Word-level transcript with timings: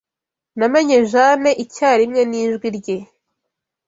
Namenye 0.57 0.97
Jane 1.11 1.51
icyarimwe 1.63 2.21
nijwi 2.29 2.67
rye. 2.77 2.97